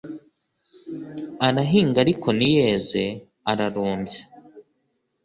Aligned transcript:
arahinga 1.47 1.97
ariko 2.03 2.27
ntiyeze, 2.37 3.03
ararumbya 3.51 4.21